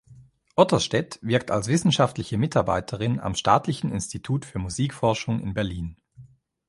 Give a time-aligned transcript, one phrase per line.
[0.55, 5.95] Otterstedt wirkt als Wissenschaftliche Mitarbeiterin am Staatlichen Institut für Musikforschung in Berlin.